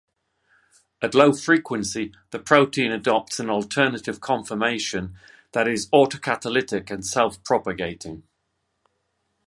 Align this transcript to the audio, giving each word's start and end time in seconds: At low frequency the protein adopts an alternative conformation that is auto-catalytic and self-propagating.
At 1.03 1.13
low 1.13 1.31
frequency 1.31 2.11
the 2.31 2.39
protein 2.39 2.91
adopts 2.91 3.39
an 3.39 3.51
alternative 3.51 4.19
conformation 4.19 5.15
that 5.51 5.67
is 5.67 5.89
auto-catalytic 5.91 6.89
and 6.89 7.05
self-propagating. 7.05 8.23